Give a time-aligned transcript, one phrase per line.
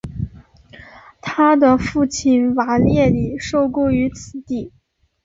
[1.21, 4.71] 他的父亲瓦列里受雇于此地。